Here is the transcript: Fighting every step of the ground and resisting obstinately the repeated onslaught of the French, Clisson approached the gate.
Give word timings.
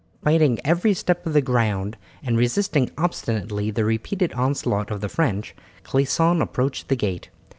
Fighting 0.23 0.57
every 0.65 0.95
step 0.95 1.27
of 1.27 1.33
the 1.33 1.43
ground 1.43 1.95
and 2.23 2.35
resisting 2.35 2.89
obstinately 2.97 3.69
the 3.69 3.85
repeated 3.85 4.33
onslaught 4.33 4.89
of 4.89 4.99
the 4.99 5.09
French, 5.09 5.55
Clisson 5.83 6.41
approached 6.41 6.87
the 6.87 6.95
gate. 6.95 7.29